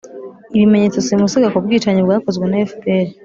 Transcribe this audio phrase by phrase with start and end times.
[0.55, 3.07] ibimenyetso simusiga ku bwicanyi bwakoze na fpr